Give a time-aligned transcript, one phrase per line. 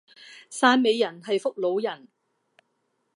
[0.49, 2.07] 汕尾人係福佬人